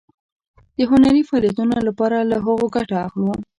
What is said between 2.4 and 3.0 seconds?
هغو ګټه